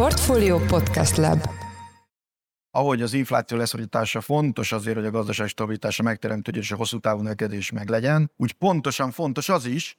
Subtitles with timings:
[0.00, 1.40] Portfolio Podcast Lab.
[2.70, 7.22] Ahogy az infláció leszorítása fontos azért, hogy a gazdaság stabilitása megteremtődjön és a hosszú távú
[7.22, 9.98] növekedés meglegyen, úgy pontosan fontos az is,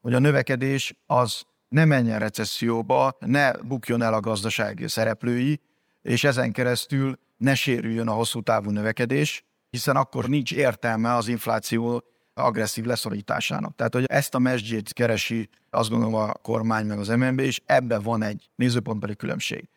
[0.00, 5.60] hogy a növekedés az ne menjen recesszióba, ne bukjon el a gazdaság szereplői,
[6.02, 12.04] és ezen keresztül ne sérüljön a hosszú távú növekedés, hiszen akkor nincs értelme az infláció
[12.38, 13.76] agresszív leszorításának.
[13.76, 18.02] Tehát, hogy ezt a mesdjét keresi, azt gondolom a kormány meg az MNB, és ebben
[18.02, 19.68] van egy nézőpontbeli különbség.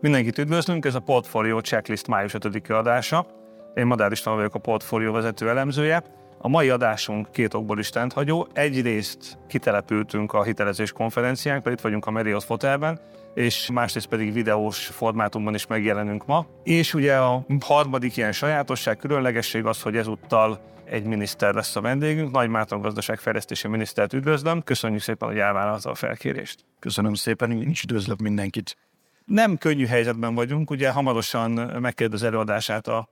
[0.00, 2.70] Mindenkit üdvözlünk, ez a Portfolio Checklist május 5.
[2.70, 3.26] adása.
[3.74, 6.02] Én Madár István vagyok a portfólió vezető elemzője.
[6.44, 8.48] A mai adásunk két okból is hagyó.
[8.52, 13.00] Egyrészt kitelepültünk a hitelezés konferenciánkra, itt vagyunk a Marriott Fotelben,
[13.34, 16.46] és másrészt pedig videós formátumban is megjelenünk ma.
[16.62, 22.30] És ugye a harmadik ilyen sajátosság, különlegesség az, hogy ezúttal egy miniszter lesz a vendégünk.
[22.30, 24.62] Nagy Márton gazdaságfejlesztési minisztert üdvözlöm.
[24.62, 26.64] Köszönjük szépen, hogy elvállalta a felkérést.
[26.78, 28.76] Köszönöm szépen, én is üdvözlök mindenkit.
[29.24, 33.08] Nem könnyű helyzetben vagyunk, ugye hamarosan megkérdez előadását a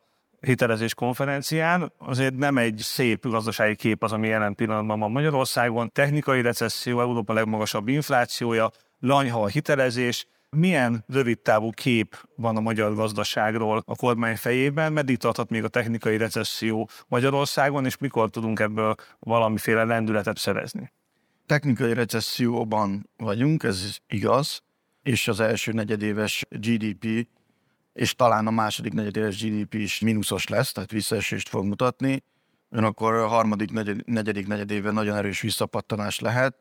[0.47, 1.93] hitelezés konferencián.
[1.99, 5.91] Azért nem egy szép gazdasági kép az, ami jelen pillanatban van Magyarországon.
[5.93, 10.27] Technikai recesszió, Európa legmagasabb inflációja, lanyha a hitelezés.
[10.51, 14.93] Milyen rövid távú kép van a magyar gazdaságról a kormány fejében?
[14.93, 20.93] Meddig tarthat még a technikai recesszió Magyarországon, és mikor tudunk ebből valamiféle lendületet szerezni?
[21.47, 24.63] Technikai recesszióban vagyunk, ez igaz,
[25.03, 27.27] és az első negyedéves GDP
[27.93, 32.23] és talán a második negyedéves GDP is mínuszos lesz, tehát visszaesést fog mutatni.
[32.71, 36.57] Ugyanakkor a harmadik, negyed, negyedik negyedében nagyon erős visszapattanás lehet,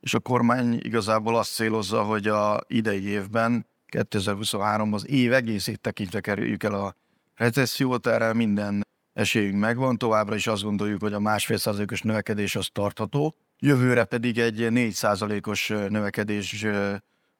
[0.00, 6.20] és a kormány igazából azt célozza, hogy a idei évben, 2023 az év egészét tekintve
[6.20, 6.96] kerüljük el a
[7.34, 12.68] recessziót, erre minden esélyünk megvan, továbbra is azt gondoljuk, hogy a másfél százalékos növekedés az
[12.72, 16.66] tartható, jövőre pedig egy 4 százalékos növekedés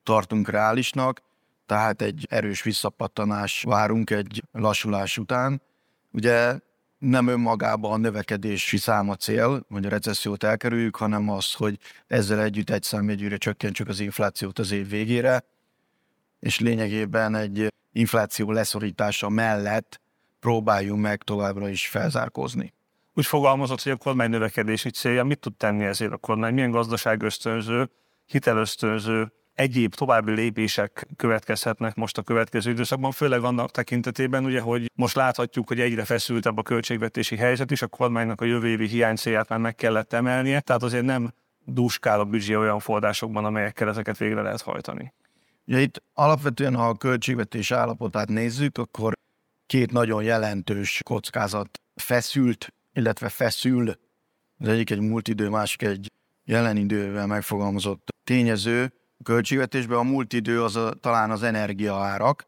[0.03, 1.23] tartunk reálisnak,
[1.67, 5.63] tehát egy erős visszapattanás várunk egy lassulás után.
[6.11, 6.58] Ugye
[6.98, 12.40] nem önmagában a növekedési szám a cél, hogy a recessziót elkerüljük, hanem az, hogy ezzel
[12.40, 15.45] együtt egy számjegyűre csökkentsük az inflációt az év végére,
[16.40, 20.01] és lényegében egy infláció leszorítása mellett
[20.40, 22.73] próbáljunk meg továbbra is felzárkózni.
[23.14, 26.55] Úgy fogalmazott, hogy a kormány növekedési célja mit tud tenni ezért a kormány?
[26.55, 27.90] Milyen gazdaság ösztönző,
[28.27, 35.14] hitelösztönző egyéb további lépések következhetnek most a következő időszakban, főleg annak tekintetében, ugye, hogy most
[35.14, 39.58] láthatjuk, hogy egyre feszültebb a költségvetési helyzet is, a kormánynak a jövő évi hiánycélját már
[39.58, 41.33] meg kellett emelnie, tehát azért nem
[41.64, 45.12] dúskál a büdzsé olyan fordásokban, amelyekkel ezeket végre lehet hajtani.
[45.64, 49.12] Ja, itt alapvetően, ha a költségvetés állapotát nézzük, akkor
[49.66, 53.98] két nagyon jelentős kockázat feszült, illetve feszül.
[54.58, 56.12] Az egyik egy múlt idő, másik egy
[56.45, 62.46] jelen idővel megfogalmazott tényező költségvetésben a múlt idő az a, talán az energiaárak,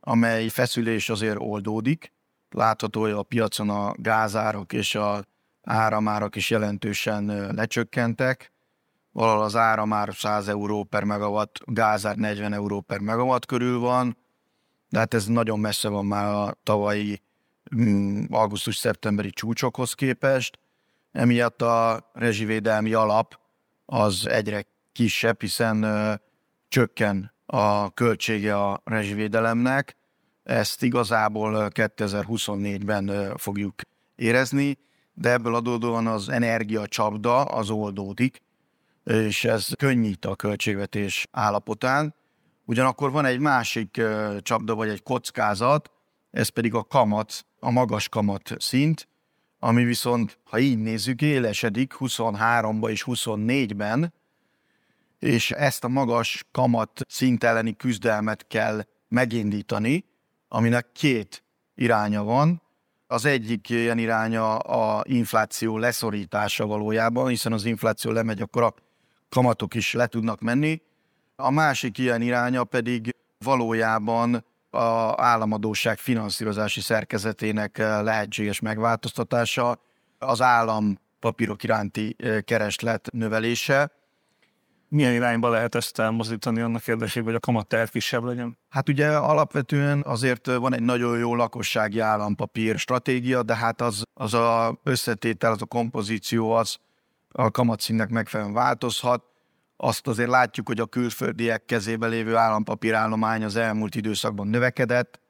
[0.00, 2.12] amely feszülés azért oldódik.
[2.50, 5.24] Látható, hogy a piacon a gázárak és a
[5.62, 8.52] áramárak is jelentősen lecsökkentek.
[9.12, 14.16] Valahol az ára már 100 euró per megawatt, gázár 40 euró per megawatt körül van,
[14.88, 17.22] de hát ez nagyon messze van már a tavalyi
[17.76, 20.58] mm, augusztus-szeptemberi csúcsokhoz képest.
[21.12, 23.38] Emiatt a rezsivédelmi alap
[23.86, 26.14] az egyre kisebb, hiszen ö,
[26.68, 29.96] csökken a költsége a rezsivédelemnek.
[30.42, 33.74] Ezt igazából 2024-ben fogjuk
[34.16, 34.78] érezni,
[35.14, 38.42] de ebből adódóan az energiacsapda az oldódik,
[39.04, 42.14] és ez könnyít a költségvetés állapotán.
[42.64, 44.02] Ugyanakkor van egy másik
[44.40, 45.90] csapda, vagy egy kockázat,
[46.30, 49.08] ez pedig a kamat, a magas kamat szint,
[49.58, 54.12] ami viszont, ha így nézzük, élesedik 23-ban és 24-ben,
[55.18, 60.04] és ezt a magas kamat szint elleni küzdelmet kell megindítani,
[60.48, 61.44] aminek két
[61.74, 62.62] iránya van.
[63.06, 68.74] Az egyik ilyen iránya a infláció leszorítása valójában, hiszen az infláció lemegy, akkor a
[69.28, 70.82] kamatok is le tudnak menni.
[71.36, 79.78] A másik ilyen iránya pedig valójában a államadóság finanszírozási szerkezetének lehetséges megváltoztatása,
[80.18, 83.90] az állam papírok iránti kereslet növelése,
[84.94, 88.58] milyen irányba lehet ezt elmozdítani annak érdekében, hogy a kamatterv kisebb legyen?
[88.68, 94.34] Hát ugye alapvetően azért van egy nagyon jó lakossági állampapír stratégia, de hát az, az
[94.34, 96.76] a összetétel, az a kompozíció az
[97.28, 99.24] a kamatszínnek megfelelően változhat.
[99.76, 105.20] Azt azért látjuk, hogy a külföldiek kezébe lévő állampapírállomány az elmúlt időszakban növekedett,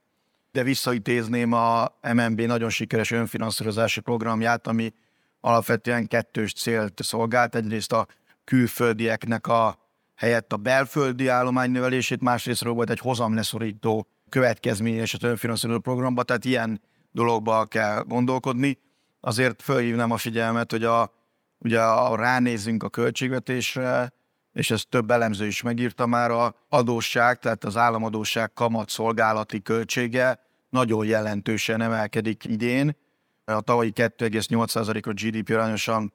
[0.52, 4.94] de visszaítézném a MNB nagyon sikeres önfinanszírozási programját, ami
[5.40, 7.54] alapvetően kettős célt szolgált.
[7.54, 8.06] Egyrészt a
[8.44, 9.78] külföldieknek a
[10.14, 16.44] helyett a belföldi állomány növelését, másrésztről volt egy hozamleszorító következmény és a önfinanszírozó programba, tehát
[16.44, 16.80] ilyen
[17.12, 18.78] dologba kell gondolkodni.
[19.20, 21.12] Azért fölhívnám a figyelmet, hogy a,
[21.58, 24.12] ugye a, ránézünk a költségvetésre,
[24.52, 30.38] és ezt több elemző is megírta már, a adósság, tehát az államadóság kamat szolgálati költsége
[30.70, 32.96] nagyon jelentősen emelkedik idén.
[33.44, 36.12] A tavalyi 2,8%-os GDP arányosan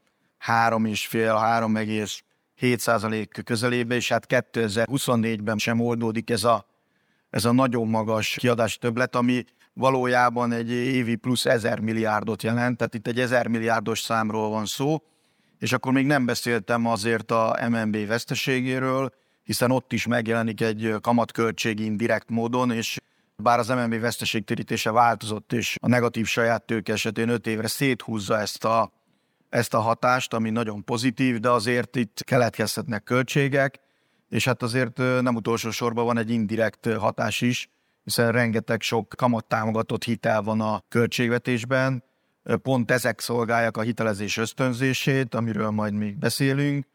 [0.48, 2.22] 3,5
[2.62, 6.66] 3,7% közelébe, és hát 2024-ben sem oldódik ez a,
[7.30, 12.94] ez a nagyon magas kiadás többlet, ami valójában egy évi plusz 1000 milliárdot jelent, tehát
[12.94, 15.04] itt egy 1000 milliárdos számról van szó,
[15.60, 19.14] és akkor még nem beszéltem azért a MNB veszteségéről,
[19.44, 23.00] hiszen ott is megjelenik egy kamatköltség indirekt módon, és
[23.36, 28.66] bár az MNB veszteségtérítése változott, és a negatív saját tőke esetén 5 évre széthúzza ezt
[28.66, 28.92] a,
[29.50, 33.80] ezt a hatást, ami nagyon pozitív, de azért itt keletkezhetnek költségek,
[34.30, 37.70] és hát azért nem utolsó sorban van egy indirekt hatás is,
[38.04, 42.04] hiszen rengeteg sok kamattámogatott hitel van a költségvetésben,
[42.62, 46.86] pont ezek szolgálják a hitelezés ösztönzését, amiről majd még beszélünk,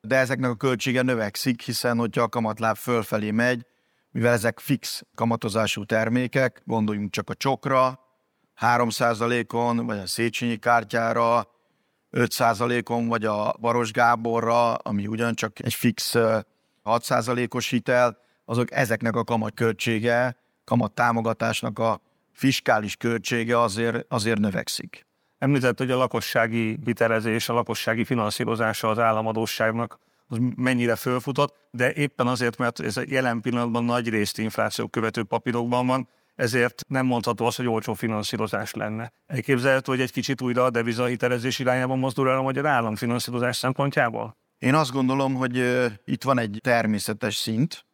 [0.00, 3.66] de ezeknek a költsége növekszik, hiszen hogyha a kamatláb fölfelé megy,
[4.10, 8.00] mivel ezek fix kamatozású termékek, gondoljunk csak a csokra,
[8.60, 11.53] 3%-on, vagy a Széchenyi kártyára,
[12.14, 16.14] 5%-on, vagy a Baros Gáborra, ami ugyancsak egy fix
[16.84, 22.00] 6%-os hitel, azok ezeknek a kamatköltsége, kamat támogatásnak a
[22.32, 25.06] fiskális költsége azért, azért növekszik.
[25.38, 32.26] Említett, hogy a lakossági hitelezés, a lakossági finanszírozása az államadóságnak az mennyire fölfutott, de éppen
[32.26, 37.46] azért, mert ez a jelen pillanatban nagy részt infláció követő papírokban van, ezért nem mondható
[37.46, 39.12] az, hogy olcsó finanszírozás lenne.
[39.26, 44.36] Elképzelhető, hogy egy kicsit újra a devizahitelezés irányában mozdul el a magyar állam finanszírozás szempontjából?
[44.58, 45.56] Én azt gondolom, hogy
[46.04, 47.86] itt van egy természetes szint,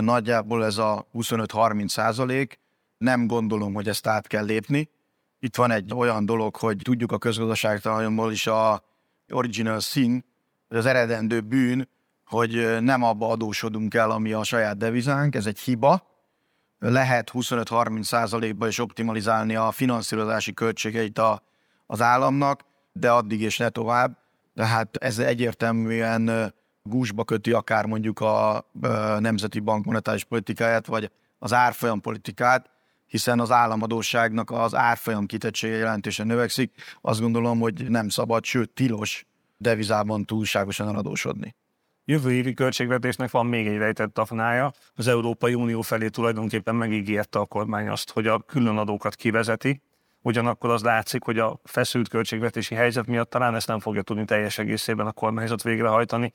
[0.00, 2.60] nagyjából ez a 25-30 százalék,
[2.98, 4.90] nem gondolom, hogy ezt át kell lépni.
[5.38, 8.82] Itt van egy olyan dolog, hogy tudjuk a közgazdaságtanulmányból is a
[9.32, 10.24] original sin,
[10.68, 11.88] az eredendő bűn,
[12.24, 16.15] hogy nem abba adósodunk el, ami a saját devizánk, ez egy hiba.
[16.78, 21.42] Lehet 25-30 százalékba is optimalizálni a finanszírozási költségeit a,
[21.86, 24.18] az államnak, de addig és ne tovább.
[24.54, 28.66] Tehát ez egyértelműen gúzsba köti akár mondjuk a
[29.18, 32.70] Nemzeti Bank monetáris politikáját, vagy az árfolyam politikát,
[33.06, 36.72] hiszen az államadóságnak az árfolyam kitettsége jelentősen növekszik.
[37.00, 39.26] Azt gondolom, hogy nem szabad, sőt tilos
[39.58, 41.54] devizában túlságosan eladósodni.
[42.08, 44.72] Jövő évi költségvetésnek van még egy rejtett tafnája.
[44.94, 49.82] Az Európai Unió felé tulajdonképpen megígérte a kormány azt, hogy a különadókat kivezeti,
[50.22, 54.58] ugyanakkor az látszik, hogy a feszült költségvetési helyzet miatt talán ezt nem fogja tudni teljes
[54.58, 56.34] egészében a kormányzat végrehajtani.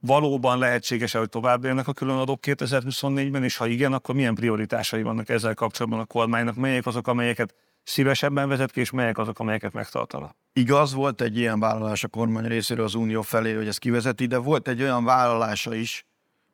[0.00, 5.28] Valóban lehetséges hogy tovább élnek a különadók 2024-ben, és ha igen, akkor milyen prioritásai vannak
[5.28, 7.54] ezzel kapcsolatban a kormánynak, melyek azok, amelyeket
[7.86, 10.34] szívesebben vezet ki, és melyek azok, amelyeket megtartana?
[10.52, 14.36] Igaz, volt egy ilyen vállalás a kormány részéről az Unió felé, hogy ezt kivezeti, de
[14.36, 16.06] volt egy olyan vállalása is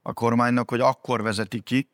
[0.02, 1.88] a kormánynak, hogy akkor vezeti ki,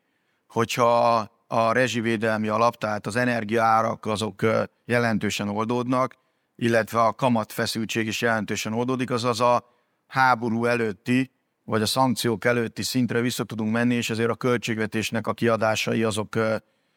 [0.47, 4.45] hogyha a rezsivédelmi alap, tehát az energiaárak azok
[4.85, 6.15] jelentősen oldódnak,
[6.55, 9.63] illetve a kamatfeszültség is jelentősen oldódik, azaz a
[10.07, 11.31] háború előtti,
[11.63, 16.37] vagy a szankciók előtti szintre vissza tudunk menni, és ezért a költségvetésnek a kiadásai azok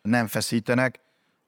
[0.03, 1.01] nem feszítenek.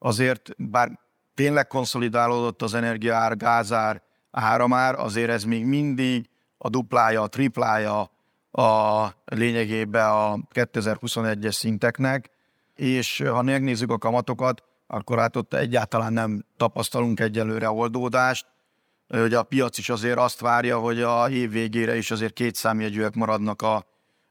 [0.05, 1.01] Azért, bár
[1.35, 8.11] tényleg konszolidálódott az energiaár, gázár, áramár, azért ez még mindig a duplája, a triplája
[8.51, 12.31] a lényegében a 2021-es szinteknek,
[12.75, 18.47] és ha megnézzük a kamatokat, akkor hát ott egyáltalán nem tapasztalunk egyelőre oldódást,
[19.09, 23.15] hogy a piac is azért azt várja, hogy a év végére is azért két számjegyűek
[23.15, 23.87] maradnak a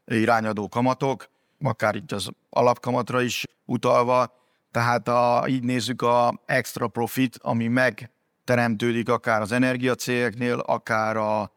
[0.06, 1.28] irányadó kamatok,
[1.62, 4.42] akár itt az alapkamatra is utalva,
[4.74, 11.52] tehát a, így nézzük a extra profit, ami megteremtődik akár az energiacégeknél, akár a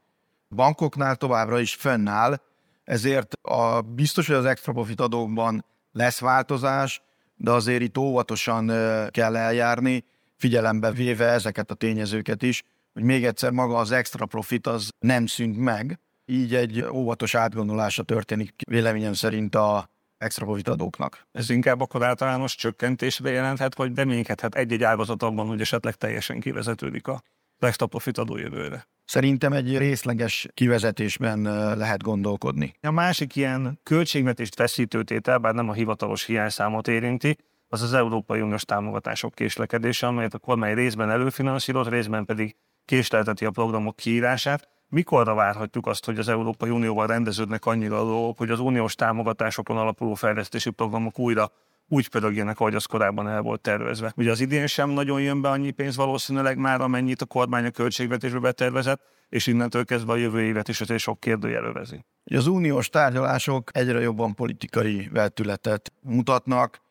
[0.49, 2.41] bankoknál továbbra is fennáll,
[2.83, 7.01] ezért a, biztos, hogy az extra profit adókban lesz változás,
[7.35, 8.67] de azért itt óvatosan
[9.09, 10.03] kell eljárni,
[10.35, 15.25] figyelembe véve ezeket a tényezőket is, hogy még egyszer maga az extra profit az nem
[15.25, 21.27] szűnt meg, így egy óvatos átgondolása történik véleményem szerint a extra profit adóknak.
[21.31, 27.07] Ez inkább akkor általános csökkentésre jelenthet, vagy reménykedhet egy-egy ágazat abban, hogy esetleg teljesen kivezetődik
[27.07, 27.21] a
[27.59, 28.87] extra profit adó jövőre?
[29.05, 31.41] Szerintem egy részleges kivezetésben
[31.77, 32.73] lehet gondolkodni.
[32.81, 38.41] A másik ilyen költségvetést feszítő tétel, bár nem a hivatalos hiányszámot érinti, az az Európai
[38.41, 42.55] Uniós támogatások késlekedése, amelyet a kormány részben előfinanszíroz, részben pedig
[42.85, 44.67] késlelteti a programok kiírását.
[44.89, 49.77] Mikorra várhatjuk azt, hogy az Európai Unióval rendeződnek annyira a dolgok, hogy az uniós támogatásokon
[49.77, 51.51] alapuló fejlesztési programok újra
[51.87, 54.13] úgy pörögjenek, ahogy az korábban el volt tervezve.
[54.15, 57.69] Ugye az idén sem nagyon jön be annyi pénz valószínűleg már, amennyit a kormány a
[57.69, 62.05] költségvetésbe betervezett, és innentől kezdve a jövő évet is azért sok kérdőjelövezi.
[62.23, 66.81] Az uniós tárgyalások egyre jobban politikai vetületet mutatnak.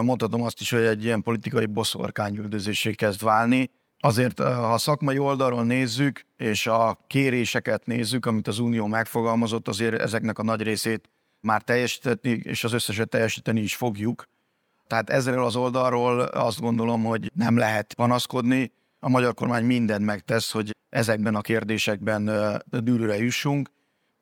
[0.00, 3.70] Mondhatom azt is, hogy egy ilyen politikai boszorkányüldözésé kezd válni.
[4.02, 10.00] Azért, ha a szakmai oldalról nézzük, és a kéréseket nézzük, amit az Unió megfogalmazott, azért
[10.00, 14.24] ezeknek a nagy részét már teljesíteni, és az összeset teljesíteni is fogjuk.
[14.86, 18.72] Tehát ezzel az oldalról azt gondolom, hogy nem lehet panaszkodni.
[19.00, 22.30] A magyar kormány mindent megtesz, hogy ezekben a kérdésekben
[22.64, 23.70] dűlőre jussunk.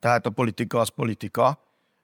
[0.01, 1.59] Tehát a politika az politika.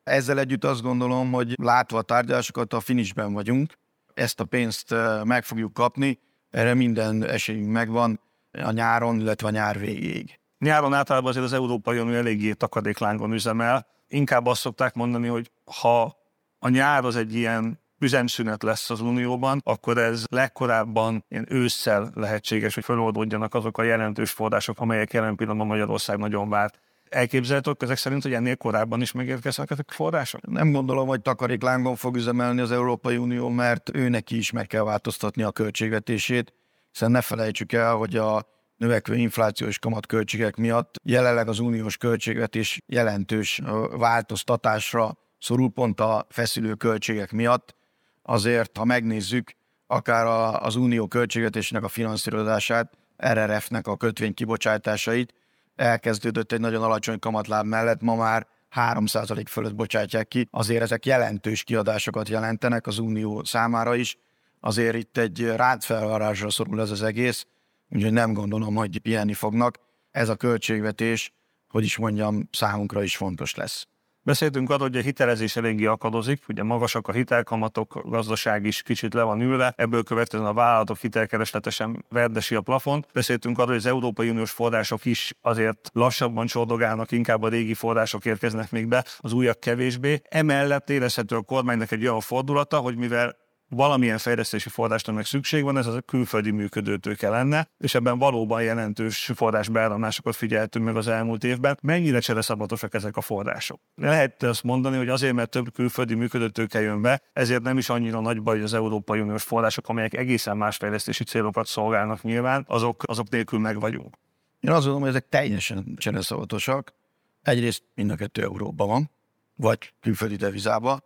[0.04, 3.72] Ezzel együtt azt gondolom, hogy látva a tárgyalásokat, a finishben vagyunk.
[4.14, 6.18] Ezt a pénzt meg fogjuk kapni,
[6.54, 8.20] erre minden esélyünk megvan
[8.52, 10.38] a nyáron, illetve a nyár végéig.
[10.58, 16.16] Nyáron általában azért az Európai Unió eléggé takadéklángon üzemel, inkább azt szokták mondani, hogy ha
[16.58, 22.74] a nyár az egy ilyen üzemszünet lesz az Unióban, akkor ez legkorábban ilyen ősszel lehetséges,
[22.74, 26.80] hogy feloldódjanak azok a jelentős források, amelyek jelen pillanatban Magyarország nagyon várt.
[27.14, 30.46] Elképzelhetők ezek szerint, hogy ennél korábban is megérkeznek ezek a források?
[30.46, 35.42] Nem gondolom, hogy takaréklángon fog üzemelni az Európai Unió, mert őnek is meg kell változtatni
[35.42, 36.52] a költségvetését,
[36.92, 43.60] hiszen ne felejtsük el, hogy a növekvő inflációs kamatköltségek miatt jelenleg az uniós költségvetés jelentős
[43.90, 47.74] változtatásra szorul pont a feszülő költségek miatt.
[48.22, 49.52] Azért, ha megnézzük,
[49.86, 50.26] akár
[50.62, 52.92] az unió költségvetésének a finanszírozását,
[53.26, 55.34] RRF-nek a kötvény kibocsátásait,
[55.76, 60.48] elkezdődött egy nagyon alacsony kamatláb mellett, ma már 3% fölött bocsátják ki.
[60.50, 64.18] Azért ezek jelentős kiadásokat jelentenek az unió számára is.
[64.60, 67.46] Azért itt egy rátfelvarásra szorul ez az egész,
[67.90, 69.78] úgyhogy nem gondolom, hogy pihenni fognak.
[70.10, 71.32] Ez a költségvetés,
[71.68, 73.86] hogy is mondjam, számunkra is fontos lesz.
[74.26, 79.14] Beszéltünk arról, hogy a hitelezés eléggé akadozik, ugye magasak a hitelkamatok, a gazdaság is kicsit
[79.14, 83.06] le van ülve, ebből következően a vállalatok hitelkeresletesen verdesi a plafont.
[83.12, 88.24] Beszéltünk arról, hogy az Európai Uniós források is azért lassabban csordogálnak, inkább a régi források
[88.24, 90.20] érkeznek még be, az újak kevésbé.
[90.28, 93.36] Emellett érezhető a kormánynak egy olyan fordulata, hogy mivel
[93.74, 99.32] valamilyen fejlesztési forrásra meg szükség van, ez a külföldi működőtőke lenne, és ebben valóban jelentős
[99.34, 101.78] forrás beáramlásokat figyeltünk meg az elmúlt évben.
[101.82, 103.80] Mennyire csereszabatosak ezek a források?
[103.94, 108.20] Lehet azt mondani, hogy azért, mert több külföldi működőtőke jön be, ezért nem is annyira
[108.20, 113.02] nagy baj, hogy az Európai Uniós források, amelyek egészen más fejlesztési célokat szolgálnak nyilván, azok,
[113.06, 114.14] azok nélkül meg vagyunk.
[114.60, 116.94] Én azt gondolom, hogy ezek teljesen csereszabatosak.
[117.42, 119.10] Egyrészt mind a kettő euróban van,
[119.56, 121.02] vagy külföldi devizában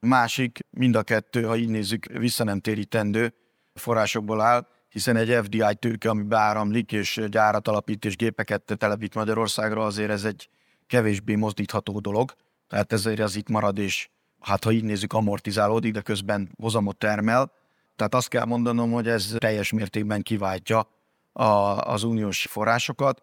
[0.00, 2.06] Másik, mind a kettő, ha így nézzük,
[2.60, 3.34] térítendő
[3.74, 9.84] forrásokból áll, hiszen egy FDI tőke, ami beáramlik és gyárat alapít és gépeket telepít Magyarországra,
[9.84, 10.48] azért ez egy
[10.86, 12.34] kevésbé mozdítható dolog.
[12.68, 14.08] Tehát ezért az itt marad, és
[14.40, 17.52] hát ha így nézzük, amortizálódik, de közben hozamot termel.
[17.96, 20.88] Tehát azt kell mondanom, hogy ez teljes mértékben kiváltja
[21.32, 21.44] a,
[21.78, 23.22] az uniós forrásokat.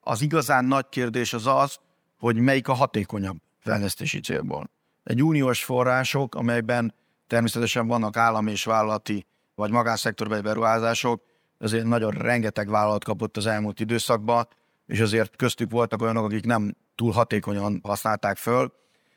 [0.00, 1.78] Az igazán nagy kérdés az az,
[2.18, 4.70] hogy melyik a hatékonyabb fejlesztési célból
[5.04, 6.94] egy uniós források, amelyben
[7.26, 11.22] természetesen vannak állami és vállalati vagy magánszektorbeli beruházások,
[11.58, 14.48] azért nagyon rengeteg vállalat kapott az elmúlt időszakban,
[14.86, 18.72] és azért köztük voltak olyanok, akik nem túl hatékonyan használták föl.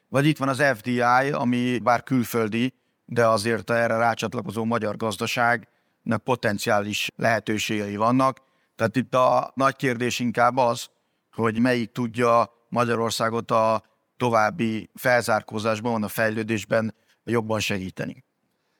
[0.09, 1.01] Vagy itt van az FDI,
[1.31, 2.73] ami bár külföldi,
[3.05, 8.41] de azért erre rácsatlakozó magyar gazdaságnak potenciális lehetőségei vannak.
[8.75, 10.89] Tehát itt a nagy kérdés inkább az,
[11.31, 13.83] hogy melyik tudja Magyarországot a
[14.17, 16.93] további felzárkózásban, a fejlődésben
[17.23, 18.25] jobban segíteni.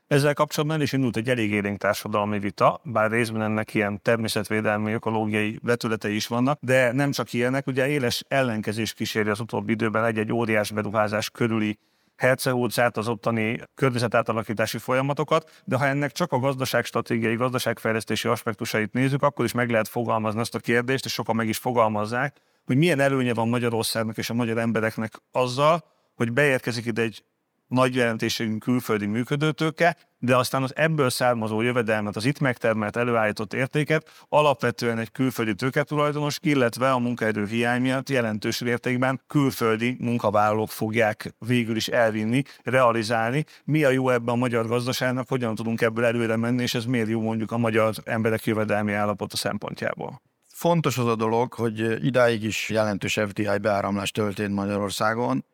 [0.08, 5.60] Ezzel kapcsolatban is indult egy elég élénk társadalmi vita, bár részben ennek ilyen természetvédelmi, ökológiai
[5.64, 10.32] vetületei is vannak, de nem csak ilyenek, ugye éles ellenkezés kíséri az utóbbi időben egy-egy
[10.32, 11.78] óriás beruházás körüli
[12.18, 19.24] Herce utcát, az ottani környezetátalakítási folyamatokat, de ha ennek csak a gazdaságstratégiai, gazdaságfejlesztési aspektusait nézzük,
[19.24, 23.00] akkor is meg lehet fogalmazni azt a kérdést, és sokan meg is fogalmazzák, hogy milyen
[23.00, 25.84] előnye van Magyarországnak és a magyar embereknek azzal,
[26.16, 27.24] hogy beérkezik ide egy
[27.68, 34.26] nagy jelentésű külföldi működőtőke, de aztán az ebből származó jövedelmet, az itt megtermelt előállított értéket
[34.30, 41.76] alapvetően egy külföldi tőketulajdonos, illetve a munkaerő hiány miatt jelentős értékben külföldi munkavállalók fogják végül
[41.76, 43.46] is elvinni, realizálni.
[43.64, 47.10] Mi a jó ebben a magyar gazdaságnak, hogyan tudunk ebből előre menni, és ez miért
[47.10, 50.22] jó mondjuk a magyar emberek jövedelmi állapota szempontjából?
[50.58, 55.46] Fontos az a dolog, hogy idáig is jelentős FDI beáramlás történt Magyarországon,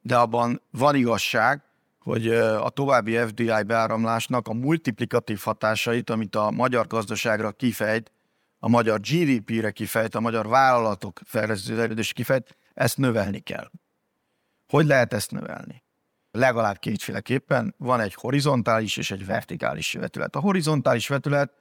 [0.00, 1.62] de abban van igazság,
[1.98, 8.12] hogy a további FDI beáramlásnak a multiplikatív hatásait, amit a magyar gazdaságra kifejt,
[8.58, 13.70] a magyar GDP-re kifejt, a magyar vállalatok fejlesztési kifejt, ezt növelni kell.
[14.68, 15.82] Hogy lehet ezt növelni?
[16.30, 20.36] Legalább kétféleképpen van egy horizontális és egy vertikális vetület.
[20.36, 21.52] A horizontális vetület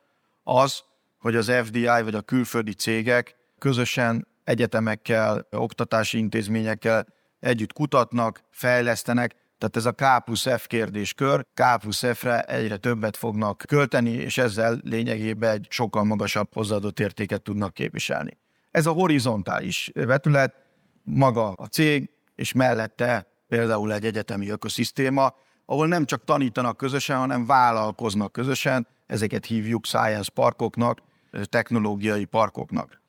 [0.43, 0.89] az,
[1.21, 7.07] hogy az FDI vagy a külföldi cégek közösen egyetemekkel, oktatási intézményekkel
[7.39, 13.17] együtt kutatnak, fejlesztenek, tehát ez a K plusz F kérdéskör, K plusz F-re egyre többet
[13.17, 18.37] fognak költeni, és ezzel lényegében egy sokkal magasabb hozzáadott értéket tudnak képviselni.
[18.71, 20.55] Ez a horizontális vetület,
[21.03, 25.35] maga a cég, és mellette például egy egyetemi ökoszisztéma,
[25.65, 30.99] ahol nem csak tanítanak közösen, hanem vállalkoznak közösen, ezeket hívjuk science parkoknak,
[31.43, 33.01] technológiai parkoknak,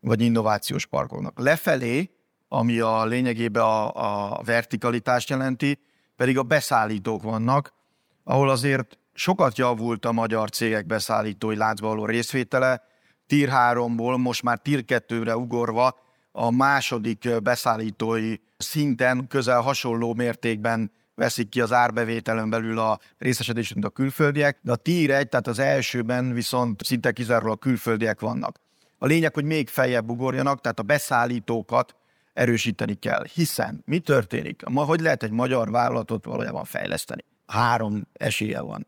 [0.00, 1.38] vagy innovációs parkoknak.
[1.38, 2.10] Lefelé,
[2.48, 5.78] ami a lényegében a, a vertikalitást jelenti,
[6.16, 7.72] pedig a beszállítók vannak,
[8.24, 12.82] ahol azért sokat javult a magyar cégek beszállítói láncba való részvétele,
[13.26, 15.98] Tier 3-ból most már Tier 2-re ugorva
[16.32, 23.86] a második beszállítói szinten közel hasonló mértékben veszik ki az árbevételen belül a részesedést, mint
[23.86, 28.58] a külföldiek, de a Tier 1, tehát az elsőben viszont szinte kizárólag külföldiek vannak.
[28.98, 31.94] A lényeg, hogy még feljebb ugorjanak, tehát a beszállítókat
[32.32, 33.24] erősíteni kell.
[33.34, 34.62] Hiszen mi történik?
[34.70, 37.24] Ma hogy lehet egy magyar vállalatot valójában fejleszteni?
[37.46, 38.86] Három esélye van.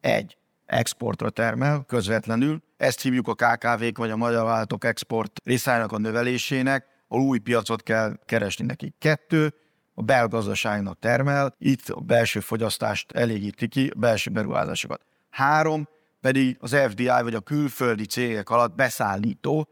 [0.00, 5.98] Egy, exportra termel közvetlenül, ezt hívjuk a KKV-k vagy a magyar vállalatok export részának a
[5.98, 8.94] növelésének, a új piacot kell keresni nekik.
[8.98, 9.54] Kettő,
[9.94, 15.00] a belgazdaságnak termel, itt a belső fogyasztást elégíti ki, a belső beruházásokat.
[15.30, 15.88] Három,
[16.20, 19.68] pedig az FDI vagy a külföldi cégek alatt beszállító,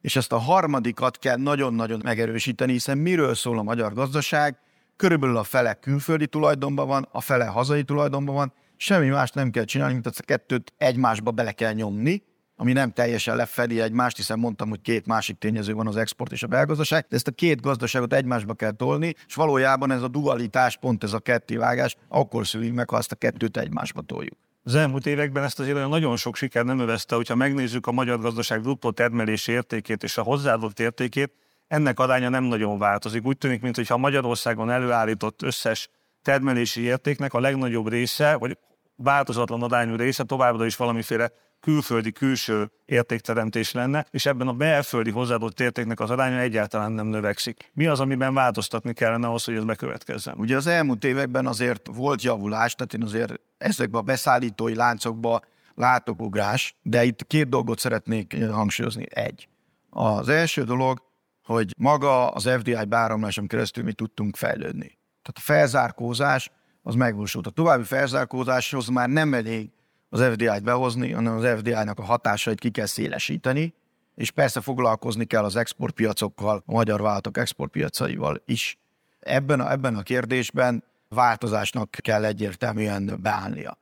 [0.00, 4.58] és ezt a harmadikat kell nagyon-nagyon megerősíteni, hiszen miről szól a magyar gazdaság?
[4.96, 9.64] Körülbelül a fele külföldi tulajdonban van, a fele hazai tulajdonban van, semmi más nem kell
[9.64, 12.22] csinálni, mint ezt a kettőt egymásba bele kell nyomni,
[12.56, 16.42] ami nem teljesen lefedi egymást, hiszen mondtam, hogy két másik tényező van az export és
[16.42, 20.76] a belgazdaság, de ezt a két gazdaságot egymásba kell tolni, és valójában ez a dualitás,
[20.76, 24.36] pont ez a kettévágás, akkor szülik meg, ha azt a kettőt egymásba toljuk.
[24.62, 28.20] Az elmúlt években ezt azért olyan nagyon sok siker nem övezte, hogyha megnézzük a magyar
[28.20, 31.32] gazdaság bruttó termelési értékét és a hozzáadott értékét,
[31.68, 33.26] ennek aránya nem nagyon változik.
[33.26, 35.88] Úgy tűnik, mintha Magyarországon előállított összes
[36.22, 38.58] termelési értéknek a legnagyobb része, vagy
[38.96, 41.30] változatlan arányú része továbbra is valamiféle
[41.60, 47.70] külföldi külső értékteremtés lenne, és ebben a belföldi hozzáadott értéknek az aránya egyáltalán nem növekszik.
[47.74, 50.34] Mi az, amiben változtatni kellene ahhoz, hogy ez bekövetkezzen?
[50.38, 55.42] Ugye az elmúlt években azért volt javulás, tehát én azért ezekben a beszállítói láncokban
[55.74, 59.06] látok ugrás, de itt két dolgot szeretnék hangsúlyozni.
[59.10, 59.48] Egy.
[59.90, 61.02] Az első dolog,
[61.42, 64.98] hogy maga az FDI beáramláson keresztül mi tudtunk fejlődni.
[65.22, 66.50] Tehát a felzárkózás
[66.86, 67.46] az megvalósult.
[67.46, 69.70] A további felzárkózáshoz már nem elég
[70.08, 73.74] az FDI-t behozni, hanem az FDI-nak a hatásait ki kell szélesíteni,
[74.14, 78.78] és persze foglalkozni kell az exportpiacokkal, a magyar vállalatok exportpiacaival is.
[79.20, 83.78] Ebben a, ebben a kérdésben változásnak kell egyértelműen beállnia.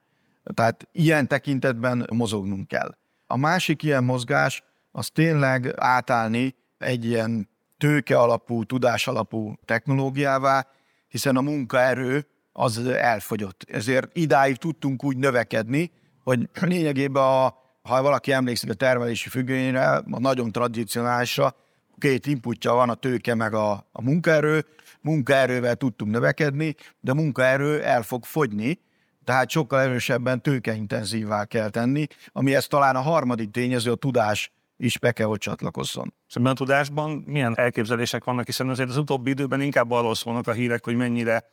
[0.55, 2.97] Tehát ilyen tekintetben mozognunk kell.
[3.27, 4.63] A másik ilyen mozgás
[4.93, 10.67] az tényleg átállni egy ilyen tőke alapú, tudás alapú technológiává,
[11.09, 13.65] hiszen a munkaerő az elfogyott.
[13.69, 15.91] Ezért idáig tudtunk úgy növekedni,
[16.23, 17.45] hogy lényegében, a,
[17.83, 21.55] ha valaki emlékszik a termelési függvényre, a nagyon tradicionálisra,
[21.99, 24.65] két inputja van, a tőke meg a, a munkaerő,
[25.01, 28.81] munkaerővel tudtunk növekedni, de munkaerő el fog fogyni,
[29.25, 34.99] tehát sokkal erősebben tőkeintenzívvá kell tenni, ami ez talán a harmadik tényező, a tudás is
[34.99, 36.15] be kell, hogy csatlakozzon.
[36.29, 40.53] Szóval a tudásban milyen elképzelések vannak, hiszen azért az utóbbi időben inkább arról szólnak a
[40.53, 41.45] hírek, hogy mennyire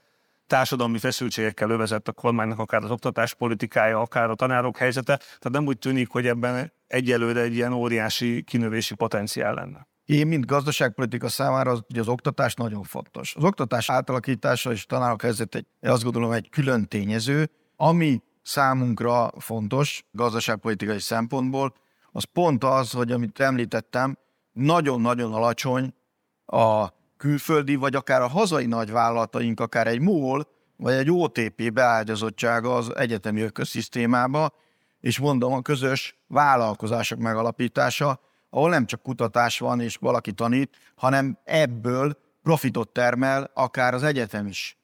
[0.51, 5.77] társadalmi feszültségekkel övezett a kormánynak akár az oktatáspolitikája, akár a tanárok helyzete, tehát nem úgy
[5.77, 9.87] tűnik, hogy ebben egyelőre egy ilyen óriási kinövési potenciál lenne.
[10.05, 13.35] Én, mint gazdaságpolitika számára az, az oktatás nagyon fontos.
[13.35, 20.05] Az oktatás átalakítása és tanárok helyzet egy, azt gondolom egy külön tényező, ami számunkra fontos
[20.11, 21.73] gazdaságpolitikai szempontból,
[22.11, 24.17] az pont az, hogy amit említettem,
[24.51, 25.93] nagyon-nagyon alacsony
[26.45, 26.87] a
[27.21, 33.41] külföldi, vagy akár a hazai nagyvállalataink, akár egy MOL, vagy egy OTP beágyazottsága az egyetemi
[33.41, 34.53] ökoszisztémába,
[34.99, 41.37] és mondom, a közös vállalkozások megalapítása, ahol nem csak kutatás van, és valaki tanít, hanem
[41.43, 44.77] ebből profitot termel akár az egyetem is.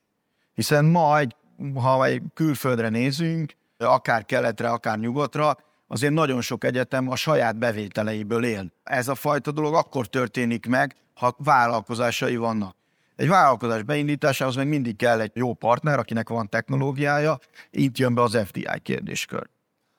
[0.53, 1.35] Hiszen ma, egy,
[1.75, 8.45] ha egy külföldre nézünk, akár keletre, akár nyugatra, azért nagyon sok egyetem a saját bevételeiből
[8.45, 8.71] él.
[8.83, 12.75] Ez a fajta dolog akkor történik meg, ha vállalkozásai vannak.
[13.15, 17.39] Egy vállalkozás beindításához meg mindig kell egy jó partner, akinek van technológiája,
[17.71, 19.49] itt jön be az FDI kérdéskör.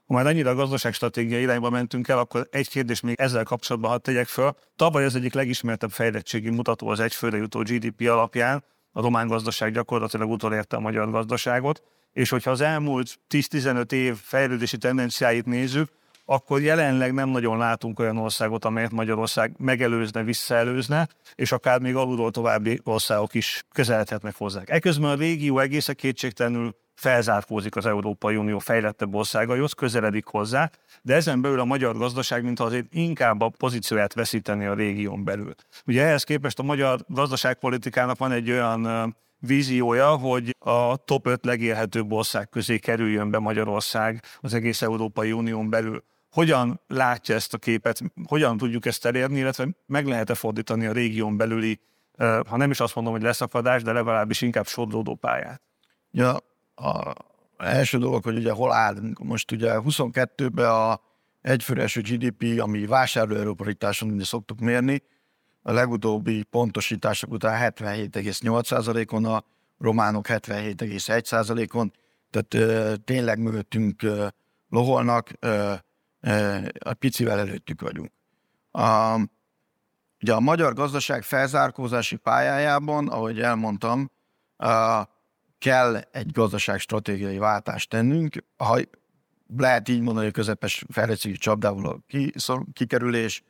[0.06, 4.00] ha már annyira a gazdaságstratégia irányba mentünk el, akkor egy kérdés még ezzel kapcsolatban hadd
[4.02, 4.54] tegyek föl.
[4.76, 10.30] Tavaly az egyik legismertebb fejlettségi mutató az egyfőre jutó GDP alapján, a román gazdaság gyakorlatilag
[10.30, 15.88] utolérte a magyar gazdaságot, és hogyha az elmúlt 10-15 év fejlődési tendenciáit nézzük,
[16.30, 22.30] akkor jelenleg nem nagyon látunk olyan országot, amelyet Magyarország megelőzne, visszaelőzne, és akár még alulról
[22.30, 24.60] további országok is közeledhetnek hozzá.
[24.64, 30.70] Eközben a régió egészen kétségtelenül felzárkózik az Európai Unió fejlettebb országaihoz, közeledik hozzá,
[31.02, 35.54] de ezen belül a magyar gazdaság, mintha azért inkább a pozícióját veszíteni a régión belül.
[35.86, 42.12] Ugye ehhez képest a magyar gazdaságpolitikának van egy olyan víziója, hogy a top 5 legélhetőbb
[42.12, 46.02] ország közé kerüljön be Magyarország az egész Európai Unión belül.
[46.30, 51.36] Hogyan látja ezt a képet, hogyan tudjuk ezt elérni, illetve meg lehet-e fordítani a régión
[51.36, 51.80] belüli,
[52.48, 55.62] ha nem is azt mondom, hogy leszakadás, de legalábbis inkább sodródó pályát?
[56.10, 56.36] Ja,
[56.74, 57.14] a
[57.58, 59.18] első dolog, hogy ugye hol állunk.
[59.18, 61.00] Most ugye 22-ben a
[61.42, 65.02] egyfőres GDP, ami vásárlóerőparításon ugye szoktuk mérni,
[65.62, 69.44] a legutóbbi pontosítások után 77,8%-on, a
[69.78, 71.92] románok 77,1%-on,
[72.30, 74.26] tehát ö, tényleg mögöttünk ö,
[74.68, 75.74] loholnak, ö,
[76.78, 78.10] a picivel előttük vagyunk.
[78.70, 79.14] A,
[80.20, 84.10] ugye a magyar gazdaság felzárkózási pályájában, ahogy elmondtam,
[84.56, 85.02] a,
[85.58, 88.80] kell egy gazdaságstratégiai váltást tennünk, ha
[89.56, 91.98] lehet így mondani, hogy közepes fejlettségi csapdából a
[92.72, 93.42] kikerülés,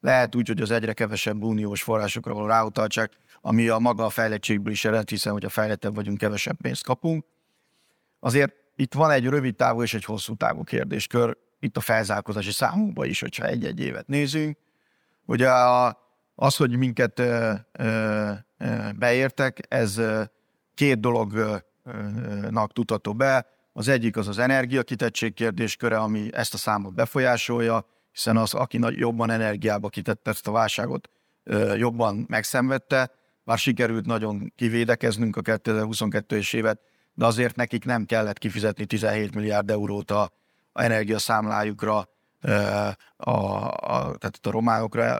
[0.00, 3.10] lehet úgy, hogy az egyre kevesebb uniós forrásokra való ráutaltság,
[3.40, 7.24] ami a maga a fejlettségből is ered, hiszen hogy a fejlettebb vagyunk, kevesebb pénzt kapunk.
[8.20, 13.06] Azért itt van egy rövid távú és egy hosszú távú kérdéskör, itt a felzárkózási számunkban
[13.06, 14.58] is, hogyha egy-egy évet nézünk.
[15.24, 15.50] Ugye
[16.34, 17.52] az, hogy minket ö,
[18.96, 20.00] beértek, ez
[20.74, 23.46] két dolognak tudható be.
[23.72, 29.30] Az egyik az az energiakitettség kérdésköre, ami ezt a számot befolyásolja, hiszen az, aki jobban
[29.30, 31.10] energiába kitette ezt a válságot,
[31.76, 33.10] jobban megszenvedte,
[33.44, 36.80] bár sikerült nagyon kivédekeznünk a 2022-es évet,
[37.14, 40.30] de azért nekik nem kellett kifizetni 17 milliárd eurót a, a
[40.82, 42.08] energiaszámlájukra,
[43.16, 45.18] a, a, tehát a románokra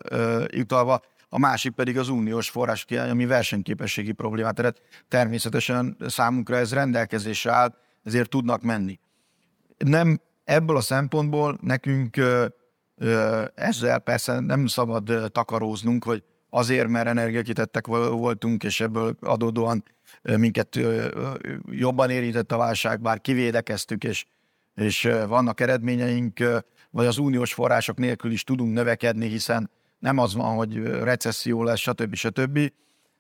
[0.50, 1.00] jutalva.
[1.28, 4.76] A másik pedig az uniós forrás kiány, ami versenyképességi problémát ered.
[5.08, 8.98] Természetesen számunkra ez rendelkezésre áll, ezért tudnak menni.
[9.78, 12.20] Nem ebből a szempontból nekünk
[13.54, 19.84] ezzel persze nem szabad takaróznunk, hogy azért, mert energiakitettek voltunk, és ebből adódóan
[20.22, 20.78] minket
[21.70, 24.26] jobban érintett a válság, bár kivédekeztük, és,
[24.76, 26.38] és vannak eredményeink,
[26.90, 31.78] vagy az uniós források nélkül is tudunk növekedni, hiszen nem az van, hogy recesszió lesz,
[31.78, 32.14] stb.
[32.14, 32.72] stb.,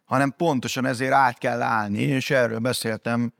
[0.04, 3.32] hanem pontosan ezért át kell állni, és erről beszéltem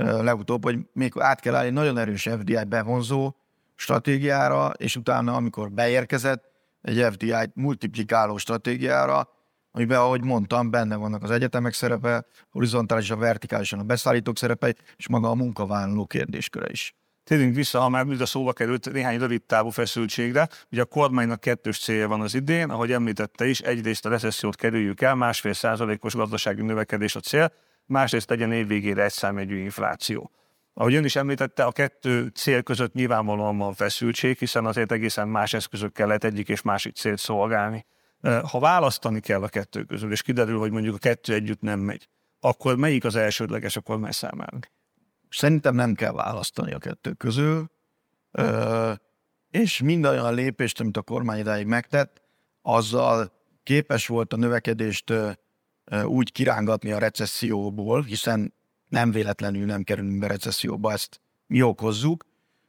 [0.00, 3.34] legutóbb, hogy még át kell állni nagyon erős FDI bevonzó
[3.74, 9.28] stratégiára, és utána, amikor beérkezett, egy FDI-t multiplikáló stratégiára,
[9.70, 15.30] amiben, ahogy mondtam, benne vannak az egyetemek szerepe, horizontálisan, vertikálisan a beszállítók szerepe, és maga
[15.30, 16.94] a munkavállaló kérdésköre is.
[17.24, 20.48] Térjünk vissza, ha már a szóba került néhány rövid távú feszültségre.
[20.70, 25.00] Ugye a kormánynak kettős célja van az idén, ahogy említette is, egyrészt a recessziót kerüljük
[25.00, 27.52] el, másfél százalékos gazdasági növekedés a cél,
[27.86, 30.30] másrészt legyen évvégére egy számjegyű infláció.
[30.74, 35.52] Ahogy ön is említette, a kettő cél között nyilvánvalóan van feszültség, hiszen azért egészen más
[35.52, 37.86] eszközökkel lehet egyik és másik célt szolgálni.
[38.50, 42.08] Ha választani kell a kettő közül, és kiderül, hogy mondjuk a kettő együtt nem megy,
[42.40, 44.58] akkor melyik az elsődleges a kormány számára?
[45.36, 47.70] Szerintem nem kell választani a kettő közül,
[49.50, 52.22] és minden olyan lépést, amit a kormány idáig megtett,
[52.62, 55.12] azzal képes volt a növekedést
[56.04, 58.54] úgy kirángatni a recesszióból, hiszen
[58.88, 62.24] nem véletlenül nem kerülünk be recesszióba, ezt mi okozzuk,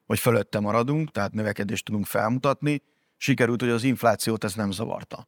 [0.06, 2.82] hogy fölötte maradunk, tehát növekedést tudunk felmutatni,
[3.18, 5.28] sikerült, hogy az inflációt ez nem zavarta.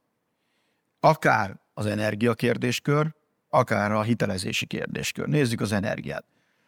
[0.99, 3.15] Akár az energiakérdéskör,
[3.49, 5.27] akár a hitelezési kérdéskör.
[5.27, 6.25] Nézzük az energiát.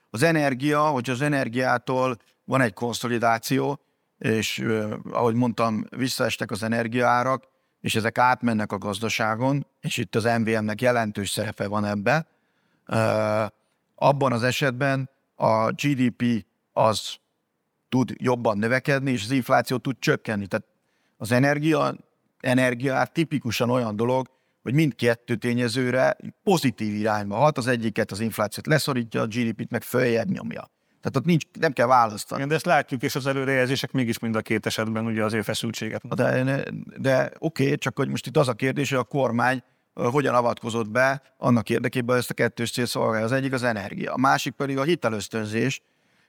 [0.10, 3.80] Az energia, hogy az energiától van egy konszolidáció,
[4.18, 4.66] és
[5.12, 7.44] ahogy mondtam, visszaestek az energiaárak,
[7.82, 12.28] és ezek átmennek a gazdaságon, és itt az MVM-nek jelentős szerepe van ebbe.
[13.96, 17.16] Abban az esetben a GDP az
[17.90, 20.48] tud jobban növekedni, és az infláció tud csökkenni.
[20.48, 20.66] Tehát
[21.18, 21.96] az energia,
[22.40, 24.30] energia tipikusan olyan dolog,
[24.70, 30.30] hogy mindkettő tényezőre pozitív irányba hat, az egyiket az inflációt leszorítja, a GDP-t meg följebb
[30.30, 30.72] nyomja.
[31.02, 32.46] Tehát ott nincs, nem kell választani.
[32.46, 36.16] De ezt látjuk, és az előrejelzések mégis mind a két esetben ugye azért feszültséget.
[36.16, 36.64] De, de,
[36.98, 40.90] de oké, okay, csak hogy most itt az a kérdés, hogy a kormány hogyan avatkozott
[40.90, 43.26] be annak érdekében, hogy ezt a kettős cél szolgálja.
[43.26, 45.82] Az egyik az energia, a másik pedig a hitelösztönzés.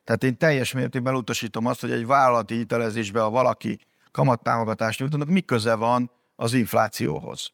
[0.04, 3.78] Tehát én teljes mértékben utasítom azt, hogy egy vállalati hitelezésbe, ha valaki
[4.10, 7.52] kamattámogatást nyújtanak, mi köze van az inflációhoz.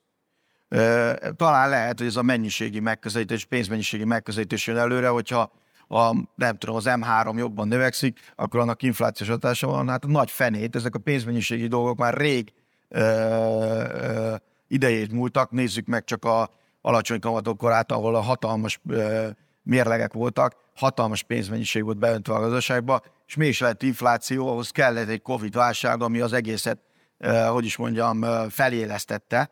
[1.37, 5.53] Talán lehet, hogy ez a mennyiségi megközelítés, pénzmennyiségi megközelítés jön előre, hogyha
[5.89, 9.89] a, nem tudom, az M3 jobban növekszik, akkor annak inflációs hatása van.
[9.89, 12.53] Hát a nagy fenét, ezek a pénzmennyiségi dolgok már rég
[12.89, 14.35] ö, ö,
[14.69, 15.51] idejét múltak.
[15.51, 16.51] Nézzük meg csak a
[16.81, 19.29] alacsony kamatok korát, ahol a hatalmas ö,
[19.63, 25.23] mérlegek voltak, hatalmas pénzmennyiség volt beöntve a gazdaságba, és mégis lett infláció, ahhoz kellett egy
[25.23, 26.79] Covid válság, ami az egészet,
[27.19, 29.51] ö, hogy is mondjam, felélesztette.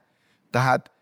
[0.50, 0.93] Tehát